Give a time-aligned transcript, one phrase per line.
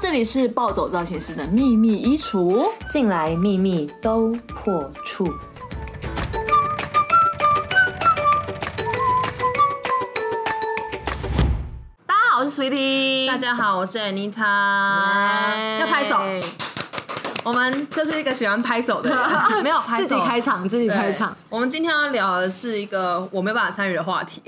[0.00, 5.28] 这里是暴走造型师的秘密衣橱，进来秘密都破处。
[12.06, 16.16] 大家好，我是 Sweetie，大家好，我是 Anita，要拍手。
[17.44, 19.18] 我们就是一个喜欢拍手的人，
[19.64, 21.36] 没有拍手，自己开场，自己开场。
[21.48, 24.42] 我们今天要聊的是一个我没办法参与的话题，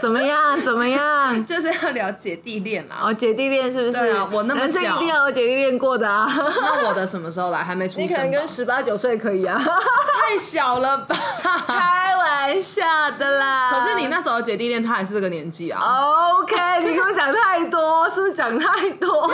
[0.00, 0.60] 怎么样？
[0.60, 1.44] 怎么样？
[1.44, 2.96] 就是要聊姐弟恋啦。
[3.04, 3.92] 哦，姐弟恋是不是？
[3.92, 6.26] 对啊，我那么小，一定要有姐弟恋过的啊。
[6.60, 7.62] 那我的什么时候来？
[7.62, 8.02] 还没出生。
[8.02, 9.56] 你可能跟十八九岁可以啊。
[9.58, 11.16] 太小了吧？
[11.66, 12.82] 开玩笑
[13.18, 13.70] 的啦。
[13.70, 15.80] 可是你那时候姐弟恋，他还是这个年纪啊。
[16.40, 19.30] OK，你给我讲太多，是不是讲太多？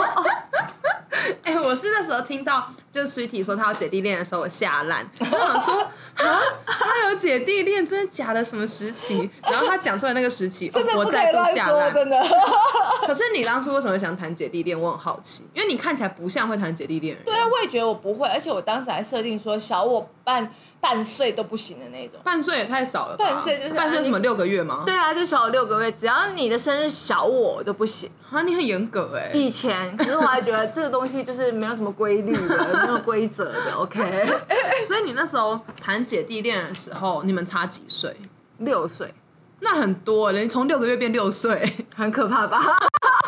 [1.43, 5.09] 哎，我是那时候听到就 Sweetie 说他有姐弟恋的时候，我吓烂。
[5.19, 5.81] 我想说
[6.15, 8.45] 啊，他有姐弟恋，真的假的？
[8.45, 9.29] 什么时期？
[9.41, 11.93] 然后他讲出来那个时期，我再度吓烂。
[11.93, 12.21] 真的。
[13.07, 14.79] 可是你当初为什么想谈姐弟恋？
[14.79, 17.25] 我很好奇，因为你看起来不像会谈姐弟恋人。
[17.25, 20.51] 对啊，我也觉得我不会，而且我当时还设定说小我半。
[20.81, 23.17] 半岁都不行的那种，半岁也太少了。
[23.17, 24.83] 半岁就是半岁什么六个月吗？
[24.85, 28.09] 对啊，就小我六个月，只要你的生日小我都不行。
[28.31, 29.31] 啊，你很严格哎。
[29.33, 33.73] 以前，可是我还觉得这个东西就是没有什么规律的，没有规则的。
[33.77, 34.25] OK。
[34.87, 38.15] 所以你那时候谈姐弟恋的时候，你们差几岁？
[38.59, 39.13] 六岁。
[39.61, 42.57] 那很多，人从六个月变六岁，很可怕吧？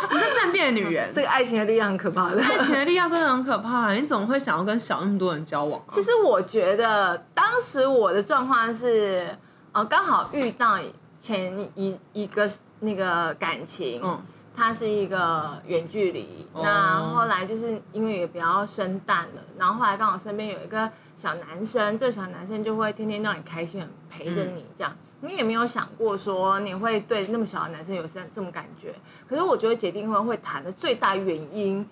[0.10, 2.42] 你这善变的女人， 这个爱情的力量很可怕的。
[2.42, 5.82] 爱情的力量真的很可怕，你怎么会想要跟小那么多人交往？
[5.92, 9.38] 其实我觉得当时我的状况是，
[9.72, 10.80] 呃，刚好遇到
[11.20, 12.50] 前一一个
[12.80, 14.20] 那个感情，嗯，
[14.56, 24.96] 它是一个远距离，那后来就是因为也比较生蛋了，然后后来刚好身边有一个小男生，这个小男生就会天天让你开心，陪着你这样。
[25.22, 28.96] 你也没有想过说你会对那么小的男生有这这么感觉，
[29.28, 31.88] 可是我觉得姐弟婚会谈的最大原因，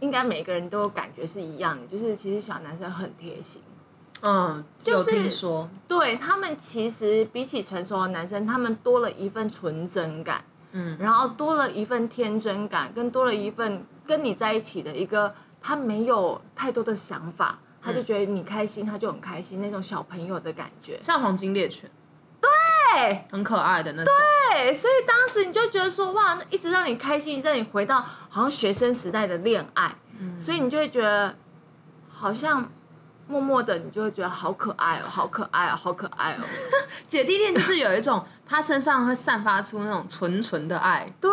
[0.00, 3.62] 应该每个人都有感觉是一样的，就是其实小男生很贴心。
[4.24, 21.90] 嗯，有听说，对他们其实比起成熟的男生，他们多了一份纯真感，嗯，然后多了一份天真感，跟多了一份跟你在一起的一个他没有太多的想法，他就觉得你开心，他就很开心那种小朋友的感觉，像黄金猎犬。
[22.40, 24.12] 对，很可爱的那种。
[24.50, 29.94] 对，所以当时你就觉得说，哇，一直让你开心，让你回到好像学生时代的恋爱，
[30.38, 31.34] 所以你就会觉得，
[32.10, 32.70] 好像
[33.28, 36.44] 默默的，你就会觉得好可爱哦，好可爱哦，好可爱哦。
[37.08, 41.10] 姐弟恋就是有一种，他身上会散发出那种纯纯的爱。
[41.20, 41.30] 对，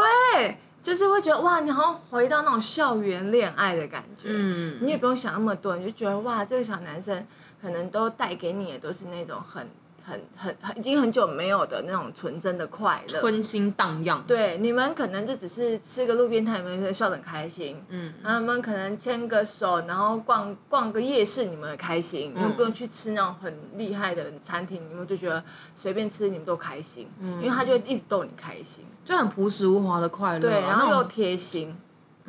[0.81, 4.27] 就是会觉得哇，你好像回到那种校园恋爱的感觉。
[4.29, 7.25] 嗯，你也不用想那么多，你就觉得哇，这个小男生
[7.61, 9.67] 可能都带给你的都是那种很。
[10.09, 14.23] 很很很已经很久没有的那种纯真的快乐，春心荡漾。
[14.25, 17.81] 对，你们可能就只是吃个路边摊，你们笑得很开心。
[17.89, 22.33] 嗯，然后你们可能牵个手，然后逛逛个夜市，你们开心。
[22.35, 25.43] 你们不用去吃那种很厉害的餐厅，你们就觉得
[25.75, 27.07] 随便吃你们都开心。
[27.19, 30.39] 嗯，因为他就会一直逗你开心，就很朴实无华的快乐。
[30.39, 31.75] 对，然后又贴心。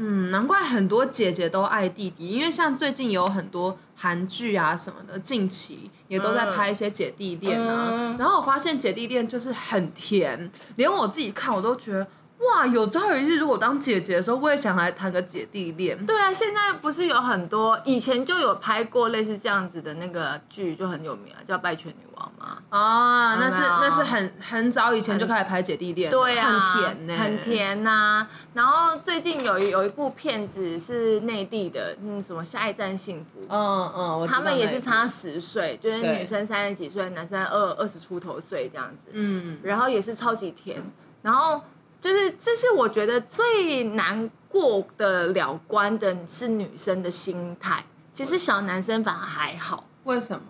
[0.03, 8.17] 嗯，难怪很多姐姐都爱弟弟，因为像最近有很多韩剧啊什么的，近期也都在拍一些姐弟恋啊。
[8.19, 12.07] 然后我发现姐弟恋就是很甜，连我自己看我都觉得。
[12.41, 16.07] 哇，有朝一日如果当姐姐的时候，我也想来谈个姐弟恋。
[16.07, 22.57] 对啊，现在不是有很多以前就有拍过类似这样子的那个剧，就很有名啊，叫《拜权女王》吗？
[22.71, 28.27] 啊，那是那是很很早以前就开始拍姐弟恋，对啊，很甜呢，很甜呐。
[28.55, 33.43] 然后最近有有一部片子是内地的，嗯，什么《下一站幸福》？
[33.51, 39.09] 嗯嗯，他们也是差十岁，就是女生三十几岁，男生二二十出头岁这样子。
[39.13, 40.83] 嗯，然后也是超级甜，
[41.21, 41.61] 然后。
[42.01, 47.85] 就是这是我觉得最难过的了关的是女生的心态，
[48.15, 49.85] 其实小男生反而还好。
[50.05, 50.43] 为什么？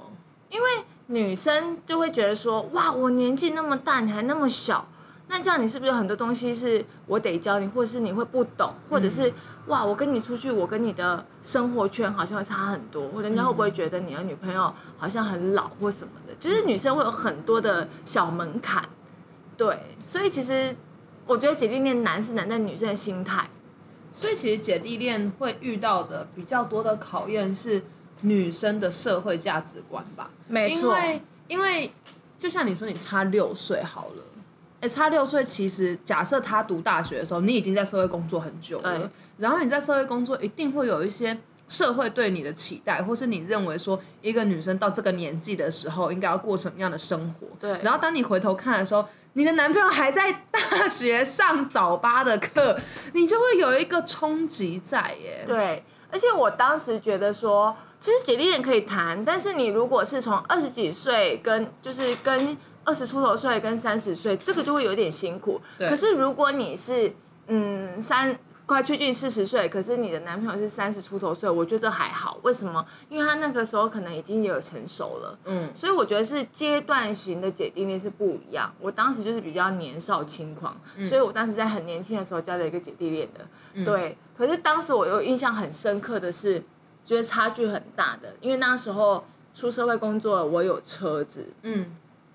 [0.48, 0.68] 因为
[1.08, 4.86] 女生就会觉得说，哇，我年纪那么大，你还那么小，
[5.26, 9.32] 那这样你是不是有很多东西是我得教你，或者是你会不懂，或者是
[9.66, 16.34] 哇，我跟你出去，我跟你的生活圈好像会差很多，或者人家会不会觉得你的女朋友好像很老或什么的？
[16.38, 18.88] 就是女生会有很多的小门槛，
[19.56, 20.76] 对，所以其实。
[21.30, 23.48] 我觉得姐弟恋难是难在女生的心态，
[24.10, 27.84] 所以其实姐弟恋会遇到的比较多的考验是
[28.22, 30.28] 女生的社会价值观吧。
[30.48, 31.92] 没错，因为因为
[32.36, 34.24] 就像你说，你差六岁好了，
[34.80, 41.38] 哎，差六岁，其实假设他读大学的时候，你已经在社会工作很久了，然后你在社会工作一定会有一些
[41.68, 47.47] 社会对你的期待，或是你认为说一个女生到这个年纪的时候应该要过什么样的生活。
[47.60, 49.06] 对，然后当你回头看的时候。
[49.34, 52.78] 你的男朋友还在大学上早八的课，
[53.12, 55.44] 你就会有一个冲击在耶。
[55.47, 65.60] 对，而且我当时觉得说，其实姐弟恋可以谈，但是你如果是从二十几岁跟就是跟二十出头岁跟三十岁，这个就会有点辛苦。
[65.78, 67.15] 可是如果你是
[67.47, 68.38] 嗯三。
[68.70, 72.38] 快接近四十岁，可是你的男朋友是三十出头岁，我觉得这还好。
[72.44, 72.86] 为什么？
[73.08, 78.72] 因为他那个时候可能已经也有成熟了，嗯，所以我觉得是阶段型的姐弟恋是不一样。
[78.78, 84.16] 我当时就是比较年少轻狂，所以我当时在很年轻的时候交了一个姐弟恋的，对。
[84.38, 86.62] 可是当时我又印象很深刻的是，
[87.04, 91.86] 觉得差距很大的，因为那时候出社会工作了，我有车子，嗯，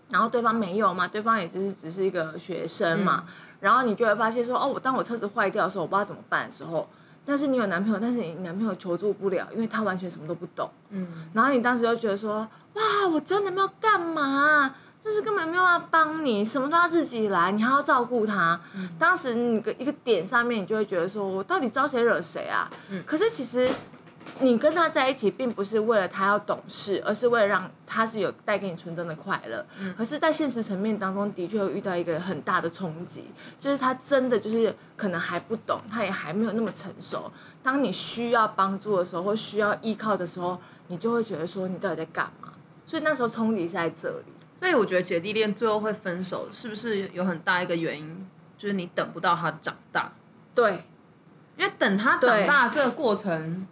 [0.09, 3.23] 然后对方没有嘛，对方也只是只是一个学生嘛。
[3.65, 6.87] 然后你就会发现说，哦，我当我车子坏掉的时候，我不知道怎么办的时候，
[7.25, 10.69] 但是你有男朋友，但是你男朋友求助不了，因为他完全什么都不懂。
[10.91, 11.27] 嗯。
[11.33, 14.75] 然后你当时就觉得说，哇，我真的没有干嘛？
[15.03, 18.61] 就是根本没有要帮你，什么都要自己来，你还要照顾他。
[18.99, 22.69] 当时你个一个点上面，你就会觉得说，我到底招谁惹谁啊？
[22.91, 23.03] 嗯。
[23.03, 23.67] 可是其实。
[24.41, 29.65] 你跟他在一起，并不是为了他要懂事，而是为了让他是有带给你纯真的快乐。
[29.79, 29.93] 嗯。
[29.97, 37.31] 可是，在现实层面当中，的确会遇到一个很大的冲击，就是他真的就是可能还不懂，他也还没有那么成熟。
[37.63, 42.49] 当你需要帮助的时候，或需要依靠的时候，你就会觉得说，你到底在干嘛？
[42.85, 44.33] 所以那时候冲击是在这里。
[44.59, 48.27] 所以我觉得姐弟恋最后会分手，是不是有很大一个原因，
[48.57, 50.11] 就是你等不到他长大？
[50.53, 50.83] 对，
[51.55, 53.65] 因为等他长大这个过程。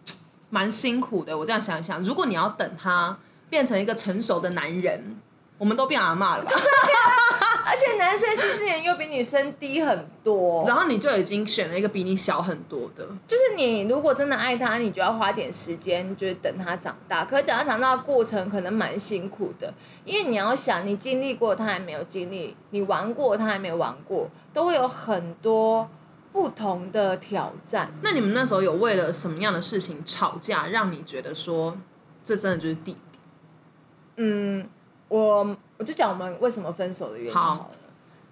[0.54, 3.18] 蛮辛苦的，我这样想一想，如果你要等他
[3.50, 5.20] 变成一个成熟的男人，
[5.58, 6.52] 我们都变阿妈了吧？
[7.66, 13.04] 而且男生其实年又比女生低很多，然后你就已经选了一个比你小很多的。
[13.28, 17.26] 就是你如果真的爱他，你就要花点时间，就是等他长大。
[17.26, 19.74] 可是等他长大的过程可能蛮辛苦的，
[20.06, 25.90] 因为你要想，你经历过他还没有经历，你玩过他还没玩过，都会有很多。
[26.34, 27.94] 不同的挑战。
[28.02, 31.78] 那你们那时候有为了什么样的事情吵架，让你觉得说
[32.24, 33.20] 这真的就是弟弟？
[34.18, 34.68] 嗯，
[35.10, 37.78] 我我就讲我们为什么分手的原因好了。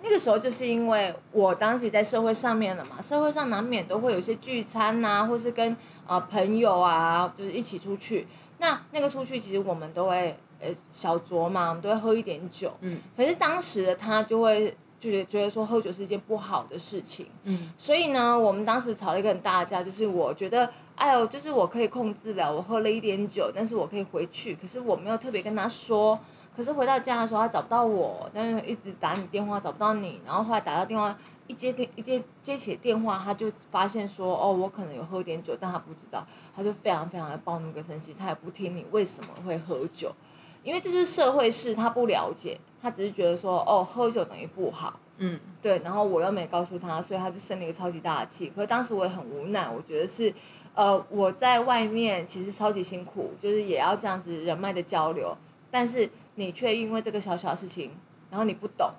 [0.03, 5.77] 那个时候就是因为我当时在社会上面了嘛，社会上难免都会有一些聚餐呐，或是跟
[6.07, 8.27] 啊朋友啊，就是一起出去。
[8.57, 12.75] 那那个出去其实我们都会呃小酌嘛，我们都会喝一点酒。
[12.81, 12.97] 嗯。
[13.15, 14.75] 可是当时的他就会。
[15.01, 26.19] 就觉得说喝酒是一件不好的事情，嗯，所以呢，我们当时吵了一个很大的架，就是我觉得，哎呦，就是我可以控制了，我喝了一点酒，但是我可以回去，可是我没有特别跟他说，
[26.55, 31.17] 可是回到家的时候他找不到我，但是一直打你电话找不到你，然后后来打到电话
[31.47, 36.23] 一接电一接接起电话，他就发现说，哦，我可能有喝点酒，但他不知道，
[36.55, 40.13] 他就非常非常的暴怒跟生气，他也不听你为什么会喝酒。
[40.63, 48.49] 因为这是社会事，他不了解，他只是觉得说，哦，喝酒等于不好，嗯，对，然后我又没告诉他，所以他就生了一个超级大的气。
[48.49, 50.33] 可是当时我也很无奈，我觉得是，
[50.75, 55.35] 呃，我在外面其实超级辛苦，就是也要这样子人脉的交流，
[55.71, 57.91] 但是你却因为这个小小的事情，
[58.29, 58.91] 然后你不懂，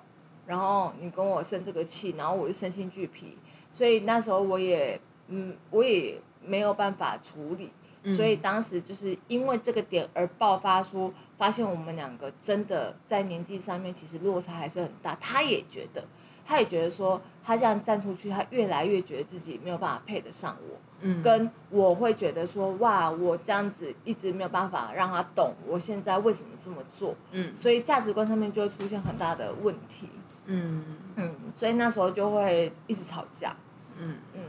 [0.45, 3.37] 然后你跟我生这个气，然后我就身心俱疲，
[3.71, 7.71] 所以那时候我也，嗯，我也没有办法处理。
[8.05, 15.15] 所以当时就是因为这个点而爆发出，发现我们两个真的在年纪上面其实落差还是很大。
[15.21, 16.03] 他也觉得，
[16.45, 20.77] 他也觉得说，他这样站出去，他越来越觉得自己没有办法配得上我。
[20.99, 27.15] 嗯，跟我会觉得说，哇，我这样子一直没有办法让他懂我现在为什么这么做。
[27.31, 30.09] 嗯，所以价值观上面就会出现很大的问题。
[30.45, 30.83] 嗯
[31.15, 33.55] 嗯，所以那时候就会一直吵架。
[33.97, 34.41] 嗯嗯，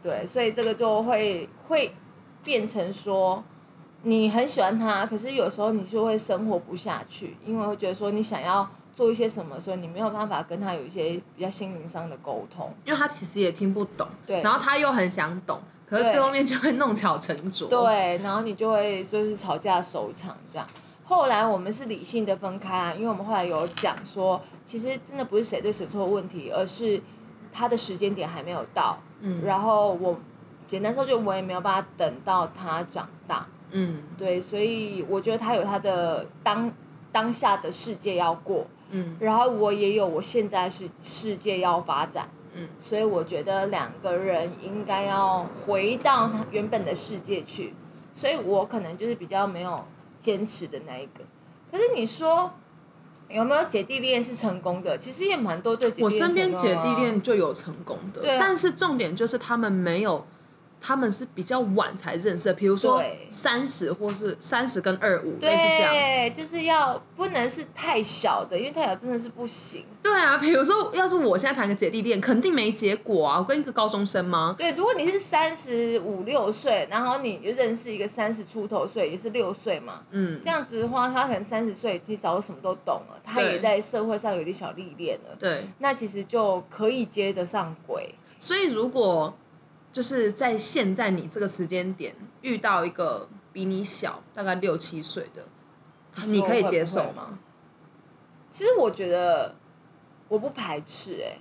[0.00, 1.92] 对，所以这个就会会。
[2.42, 3.42] 变成说，
[4.02, 20.66] 你很喜欢他，可是有时候你就会生活不下去，因为会觉得说你想要做一些什么，所以你没有办法跟他有一些比较心灵上的沟通，因为他其实也听不懂，对，然后他又很想懂，可是最后面就会弄巧成拙，对，然后你就会就是吵架收场这样。
[21.04, 27.02] 后来我们是理性的分开啊，因为我们后来有讲说，其实真的不是谁对谁错的问题，而是
[27.52, 30.18] 他的时间点还没有到，嗯，然后我。
[30.70, 36.72] 简单说，就我也没有办法等到他长大，嗯，对，所以我觉得他有他的当
[37.10, 47.74] 当下的世界要过，嗯，然后我也有我现在是世界要发展，嗯，所以我觉得两个人应该要回到他原本的世界去，
[48.14, 49.84] 所以我可能就是比较没有
[50.20, 51.24] 坚持的那一个。
[51.72, 52.48] 可是你说
[53.28, 54.96] 有没有姐弟恋是成功的？
[54.96, 60.24] 其实也蛮多对姐弟我身边姐弟恋就有成功的，对，但是重点就是他们没有。
[60.80, 65.92] 他们是比较晚才认识，比如说三十或是三十跟二五，类似这样。
[65.92, 69.84] 对，就是要不能是太小的，因为太小真的是不行。
[70.02, 73.38] 对啊，比如说要是我现在谈个姐弟恋，肯定没结果啊。
[73.38, 74.54] 我跟一个高中生吗？
[74.56, 85.36] 对，如果你是三十五六岁，然后你就认识一个三十出头岁，也是六岁嘛，嗯，这样子的话，他可能三十岁其实早就什么都懂了，他也在社会上有点小历练了。
[85.38, 88.14] 对，那其实就可以接得上轨。
[88.38, 89.34] 所以如果
[89.92, 95.44] 就是在现在你这个时间点遇到一个比你小大概六七岁的，
[96.26, 97.38] 你可以接受吗？
[98.52, 99.56] 其实我觉得
[100.28, 101.38] 我不排斥哎，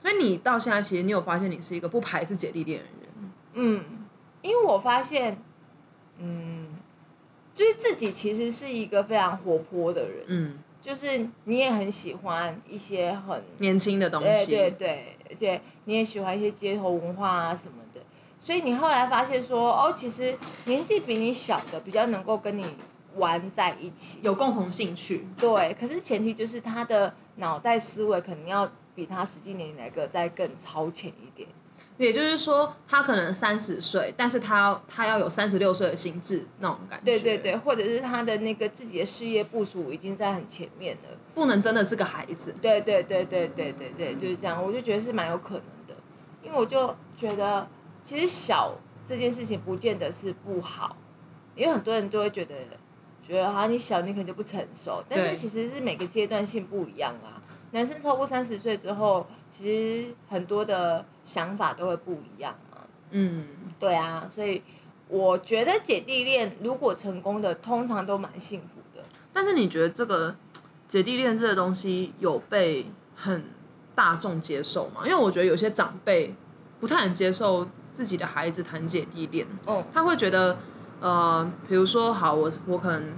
[0.00, 3.32] 所以你到现在其实你有发现你是一个不排斥姐弟恋的人？
[3.54, 3.84] 嗯，
[4.42, 5.36] 因为我发现，
[6.18, 6.68] 嗯，
[7.52, 17.78] 就是自己其实是一个非常活泼的人，嗯，就是你也很喜欢一些很年轻的东西，对对对，而且你也喜欢一些街头文化啊什么。
[18.48, 22.64] 所以你后来发现说，哦，其实年纪比你小的比较能够跟你
[23.16, 25.28] 玩在一起，有共同兴趣。
[25.36, 31.46] 对，可是前提就是他的脑袋思维肯定要比他实际年龄来个再更超前一点。
[31.98, 37.04] 也就是说，他可能三十岁，但是他他要有三十六岁的心智那种感觉。
[37.04, 42.54] 对对对，或者是他的那个自己的事业部署已经在很前面了，不能真的是个孩子。
[42.62, 44.64] 对对对对对对对，就是这样。
[44.64, 45.94] 我就觉得是蛮有可能的，
[46.42, 47.68] 因为我就觉得。
[48.08, 48.74] 其实小
[49.04, 50.96] 这件事情不见得是不好，
[51.54, 52.54] 因为很多人都会觉得，
[53.22, 57.36] 觉得哈你小你可能就不成熟，但是其实是每个阶段性不一样啊。
[57.72, 59.62] 男生超过三十岁之后，其
[60.06, 62.78] 实很多的想法都会不一样嘛。
[63.10, 63.46] 嗯，
[63.78, 64.62] 对啊，所以
[65.08, 69.04] 我觉得姐弟恋如果成功的，通常都蛮幸福的。
[69.34, 70.34] 但是你觉得这个
[70.86, 73.44] 姐弟恋这个东西有被很
[73.94, 75.02] 大众接受吗？
[75.04, 76.34] 因为我觉得有些长辈
[76.80, 77.68] 不太能接受。
[77.98, 80.56] 自己的孩子谈姐弟恋，嗯，他会觉得，
[81.00, 83.10] 呃，比如说，好，我我可能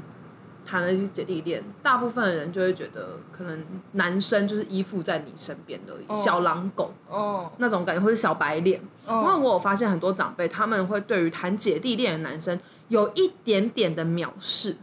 [0.65, 8.81] 谈了一些姐弟恋，大部分的人就会觉得，可能男生就是依附在你身边的小狼狗，哦，那种感觉，或者小白脸。
[9.07, 12.59] 因为我有发现很多长辈，他们会对于谈姐弟恋的男生
[12.89, 14.79] 有一点点的藐视。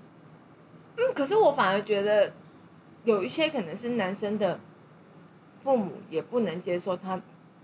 [0.98, 2.32] 嗯，可是我反而觉得，
[3.04, 4.60] 有一些可能是男生的
[5.60, 7.20] 父母也不能接受他。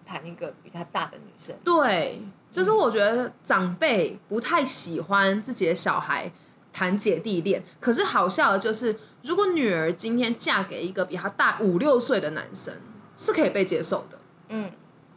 [0.05, 6.31] 谈一个比他大的女生，对，就是我觉得长辈不太喜欢自己的小孩
[6.71, 7.63] 谈姐弟恋。
[7.79, 12.73] 可是好笑的就是，如果女儿今天嫁给一个比她大五六岁的男生，
[13.17, 14.19] 是可以被接受的。
[14.49, 14.71] 嗯，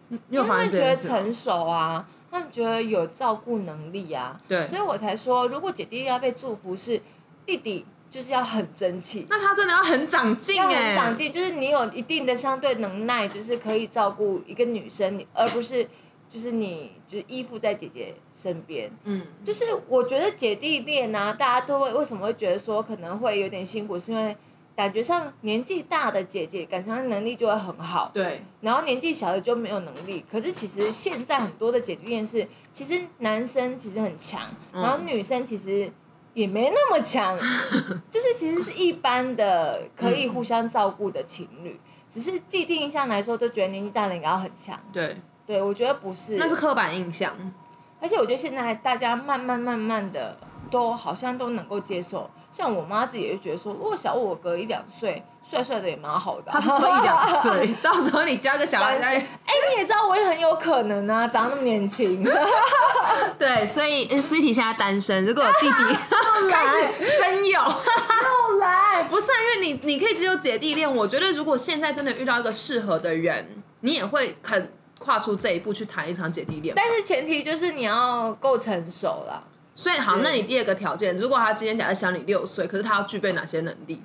[0.09, 1.09] 你有发现这件事？
[1.09, 7.01] 成熟啊，他们觉得有照顾能力啊，对，所以我才说，如果姐弟要被祝福，是
[7.45, 7.85] 弟弟。
[8.09, 15.87] 就是要很争气，那他真的要很长进哎，长进就是你有一定的相对能耐，就是可以照顾一个女生，而不是
[16.29, 18.91] 就是你就是依附在姐姐身边。
[19.05, 24.35] 嗯，就是我觉得姐弟恋啊，大家都会为什么会觉得说可能会有点辛苦，是因为
[24.75, 30.25] 感觉上年纪大的姐姐感觉上能力就会很好，对，然后年纪小的就没有能力。
[30.31, 35.93] 可是其实现在很多的姐弟恋是，其实男生其实很强，然后女生其实。
[36.37, 37.35] 也没那么强，
[38.13, 44.79] 就是其实是一般的可以互相照顾的情侣，只是既定印象来说都觉得年纪大了应该要很强。
[44.93, 45.17] 对，
[45.47, 47.35] 对我觉得不是，那是刻板印象。
[48.03, 50.37] 而且我觉得现在大家慢慢慢慢的
[50.71, 52.31] 都好像都能够接受。
[52.57, 56.51] 像我妈自己也觉得说，我小我哥一两岁，帅帅的也蛮好的。
[56.51, 59.29] 他是说一两 岁，到时候你加个小孩，哎，
[59.71, 62.25] 你也知道我也很有可能啊，长那么年轻。
[63.39, 65.85] 对，所以 Sweetie 现在单身，如果有弟弟，
[66.51, 76.75] 开始真有，又来，不是因为你你可以只有姐弟恋，我觉得如果现在真的遇到一个适合的人，你也会肯跨出这一步去谈一场姐弟恋。
[76.75, 79.45] 但是前提就是你要够成熟了。
[79.77, 84.03] 所以好，那你第二个条件，如果他今天假设小你六岁，可是他要具备哪些能力？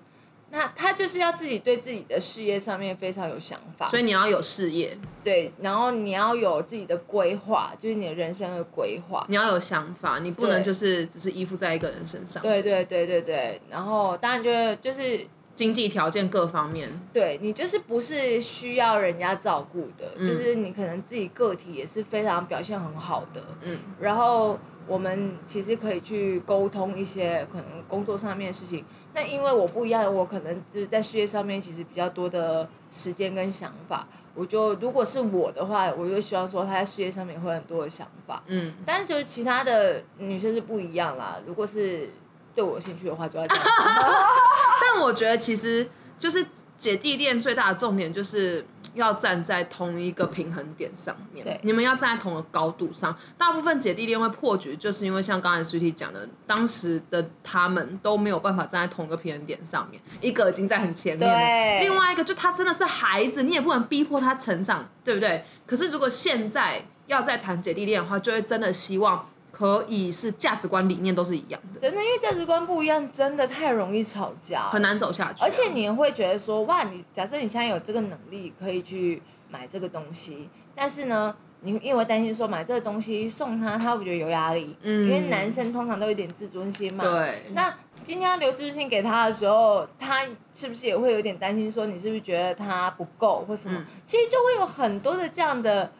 [0.49, 3.87] 那他就是要自己对自己的事业上面非常有想法。
[3.87, 9.25] 所以你要有事业，对，然后你要有自己的规划，就是你的人生的规划。
[9.29, 12.43] 你要有想法，你不能就是只是依附在一个人身上。
[12.43, 15.25] 对对对对对，然后当然就是就是
[15.55, 24.59] 经济条件各方面，对你就是不是需要人家照顾的，就是你可能自己个体也是非常表现很好的，嗯，然后。
[24.87, 28.83] 我们其实可以去沟通一些可能工作上面的事情。
[29.13, 34.07] 那因为我不一样，我可能就是在事业上面其实比较多的时间跟想法。
[34.33, 38.41] 我就如果是我的话，我就希望说他在事业上面会很多的想法。
[38.47, 38.73] 嗯。
[38.85, 41.37] 但是就是其他的女生是不一样啦。
[41.45, 42.09] 如果是
[42.55, 43.57] 对我有兴趣的话，就要讲。
[44.81, 46.45] 但我觉得其实就是
[46.77, 53.15] 姐弟恋最大的重点就是，要站在同一个平衡点上面，对你们要站在同一个高度上。
[53.37, 65.43] 大部分姐弟恋会破局，就是因为像刚才 Sweetie 讲的，当时的他们都没有办法站在同一个平衡点上面，一个已经在很前面了，对另外一个就他真的是孩子，你也不能逼迫他成长，对不对？
[65.65, 69.29] 可是如果现在要再谈姐弟恋的话，就会真的希望
[69.61, 84.75] 可以是价值观理念都是一样的，真的，因为价值观不一样，真的太容易吵架，很难走下去啊、而且你会觉得说，哇，你假设你现在有这个能力可以去买这个东西，但是呢，你因为担心说买这个东西送他，他会不会觉得有压力？
[84.81, 87.03] 嗯因为男生通常都有点自尊心嘛。。
[87.03, 87.71] 对，那
[88.03, 90.23] 今天要留自尊心给他的时候，他
[90.55, 93.77] 是不是也会有点担心说，你是不是觉得他不够或什么？
[93.77, 95.91] 嗯其实就会有很多的这样的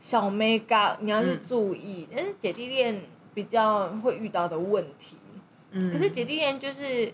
[0.00, 2.08] 小 mega，你要去嗯注意。
[2.14, 3.02] 但是姐弟恋
[3.34, 5.16] 比较会遇到的问题。
[5.70, 5.92] 嗯。
[5.92, 7.12] 可是姐弟恋就是，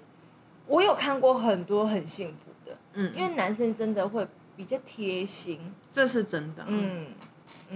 [0.66, 7.06] 我有看过很多很幸福的，嗯，因为男生真的会比较贴心，这是真的，嗯，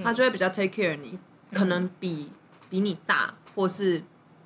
[0.05, 1.19] 他就会比较 take care 你，
[1.53, 2.31] 可能比
[2.69, 4.03] 比你大或是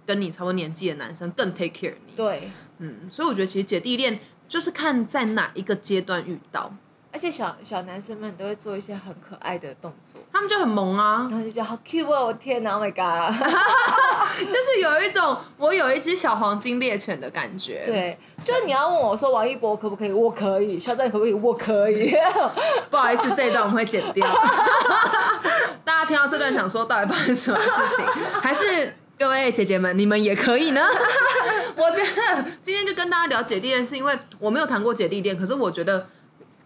[0.07, 6.75] 跟你差不多年纪的男生更 take care 你。，对，嗯，所以我觉得其实姐弟恋就是看在哪一个阶段遇到，
[7.13, 13.37] 而且小小男生们都会做一些很可爱的动作，他们就很萌啊，然后就觉得好 cute 哦，我天哪，Oh my god，
[14.47, 22.15] 就是有一种我有一只小黄金猎犬的感觉。，对，就你要问我说王一博可不可以，我可以，肖战可不可以，我可以，
[22.91, 24.27] 不好意思，这一段我们会剪掉。
[25.85, 28.05] 大家听到这段想说到底发生什么事情？
[28.41, 30.81] 还是各位姐姐们，你们也可以呢？
[31.77, 36.07] 我觉得今天就跟大家聊姐弟恋，是因为我没有谈过姐弟恋，可是我觉得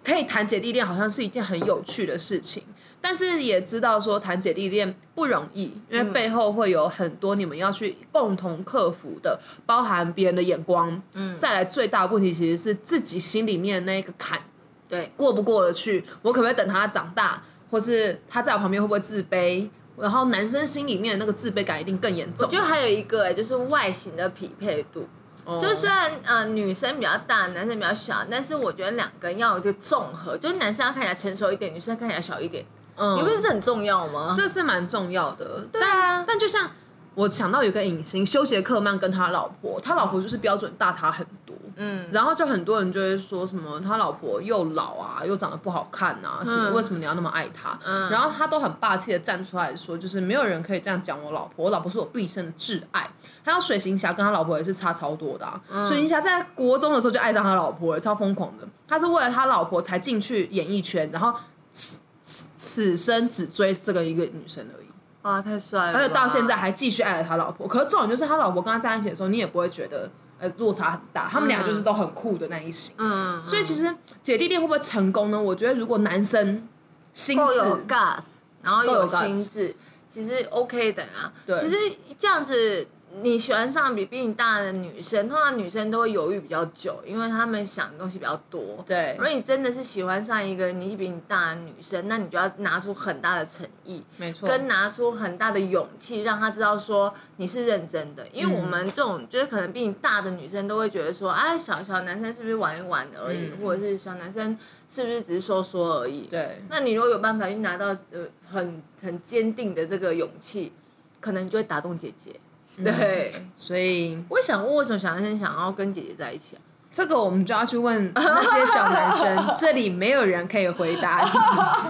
[0.04, 2.62] 可以谈姐弟恋，好像是一件很有趣的事情。
[3.00, 14.40] 但是也知道说谈姐弟恋不容易，因为背后会有很多你们要去共同克服的，包含别人的眼光，嗯，再来最大的问题其实是自己心里面的那个坎，
[14.88, 19.68] 对，过不过得去，我可不可以等他长大，或是他在我旁边会不会自卑？
[19.98, 22.48] 然后男生心里面的那个自卑感一定更严重。
[22.48, 25.06] 我觉得还有一个、欸、就是外形的匹配度。
[25.44, 32.64] 哦就虽然呃女生比较大，男生比较小，但是我觉得两个人要有一个综合，就是男生要看起来成熟一点，女生看起来小一点，
[32.96, 34.32] 嗯你不觉得这很重要吗？
[34.36, 35.66] 这是蛮重要的。
[35.72, 36.70] 对啊但但就像
[37.14, 41.43] 我想到有个影星休杰克曼跟他老婆，他老婆就是标准大他很多。
[41.76, 47.78] 嗯，然后就很多人就会说什么他老婆又老啊，又长得不好看啊，什么、嗯为什么你要那么爱他？
[47.84, 53.08] 嗯然后他都很霸气的站出来说，就是没有人可以这样讲我老婆，我老婆是我毕生的挚爱。
[53.42, 58.66] 还有水行侠跟他老婆也是差超多的、啊，嗯水行侠在国中的时候就爱上他老婆了，超疯狂的。
[58.88, 61.34] 他是为了他老婆才进去演艺圈，然后
[61.72, 64.86] 此此此生只追这个一个女生而已。
[65.22, 65.98] 哇，太帅了！
[65.98, 67.66] 而且到现在还继续爱着他老婆。
[67.66, 70.10] 可是重点就是他老婆跟他在一起的时候，你也不会觉得
[70.44, 72.94] 呃落差很大，他们俩就是都很酷的那一型。
[72.98, 75.40] 嗯，所以其实姐弟恋会不会成功呢？
[75.40, 76.68] 我觉得如果男生
[77.14, 78.22] 心智有 gas，
[78.62, 79.76] 然后够有有 guts 心智，
[80.10, 81.32] 其实 OK 的啊。
[81.46, 81.76] 对其实
[82.18, 82.86] 这样子，
[83.22, 88.84] 你喜欢上比比你大的女生，通常女生都会犹豫比较久，因为她们想的东西比较多。
[88.86, 98.26] 对如果你真的是喜欢上一个年纪比你大的女生，那你就要拿出很大的诚意，没错，跟拿出很大的勇气，让她知道说你是认真的。
[98.32, 104.58] 因为我们这种就是可能比你大的女生都会觉得说，哎，小小男生是不是玩一玩而已，嗯或者是小男生
[104.90, 106.22] 是不是只是说说而已。
[106.22, 110.72] 对那你如果有办法去拿到呃很很坚定的这个勇气，
[111.20, 112.32] 可能就会打动姐姐。
[112.82, 116.60] 对，所以我也想问，为什么小男生想要跟姐姐在一起啊？
[116.90, 121.30] 这个我们就要去问那些小男生， 这里没有人可以回答你。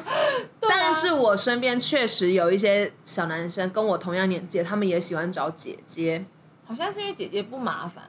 [0.61, 6.25] 但是我身边确实有一些小男生跟我同样年纪，他们也喜欢找姐姐。
[6.67, 8.05] 好像是因为姐姐不麻烦。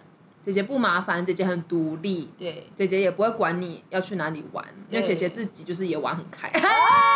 [0.46, 6.50] 姐姐不麻烦，姐姐很独立，对，姐姐也不会管你要去哪里玩，因为姐姐自己就是也玩很开。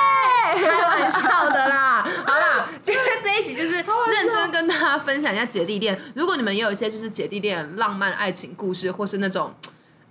[0.56, 6.00] 开玩笑的啦， 好啦，今天这一集就是认真跟大家分享一下姐弟恋。
[6.16, 9.54] 如果你们也有一些就是姐弟恋浪漫爱情故事，或是那种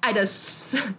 [0.00, 0.22] 爱的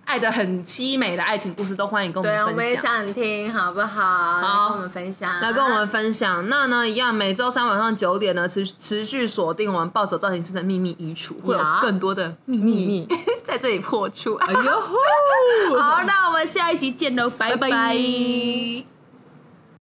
[0.05, 3.05] 爱的很凄美的爱情故事，都欢迎跟我对啊，我们也们分享。
[3.05, 4.41] 想听，好不好？
[4.41, 4.69] 好。
[4.69, 12.85] 跟我们分享，来跟我们分享，那呢一样，每周三晚上九点呢，持持续锁定我们暴走造型师的秘密衣橱，会有更多的秘秘密。
[12.87, 13.07] 密
[13.45, 14.35] 在这里破处。
[14.35, 14.81] 哎呦，
[15.79, 17.69] 好，那我们下一集见喽，拜拜。
[17.69, 18.98] 拜拜